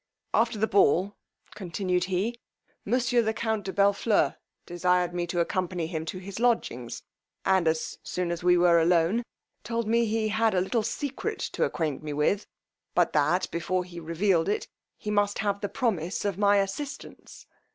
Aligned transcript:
After 0.33 0.57
the 0.57 0.65
ball, 0.65 1.15
continued 1.53 2.05
he, 2.05 2.39
monsieur 2.85 3.21
the 3.21 3.35
count 3.35 3.65
de 3.65 3.71
Bellfleur 3.71 4.35
desired 4.65 5.13
me 5.13 5.27
to 5.27 5.39
accompany 5.39 5.85
him 5.85 6.05
to 6.05 6.17
his 6.17 6.39
lodgings, 6.39 7.03
and, 7.45 7.67
as 7.67 7.99
soon 8.01 8.31
as 8.31 8.43
we 8.43 8.57
were 8.57 8.79
alone, 8.79 9.21
told 9.63 9.87
me, 9.87 10.05
he 10.05 10.29
had 10.29 10.55
a 10.55 10.59
little 10.61 10.81
secret 10.81 11.37
to 11.53 11.65
acquaint 11.65 12.01
me 12.01 12.13
with, 12.13 12.47
but 12.95 13.13
that, 13.13 13.45
before 13.51 13.83
he 13.83 13.99
revealed 13.99 14.49
it, 14.49 14.67
he 14.97 15.11
must 15.11 15.37
have 15.37 15.61
the 15.61 15.69
promise 15.69 16.25
of 16.25 16.35
my 16.35 16.57
assistance. 16.57 17.45